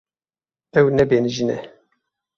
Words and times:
Ew 0.79 0.85
nebêhnijî 0.97 1.43
ne. 1.49 1.57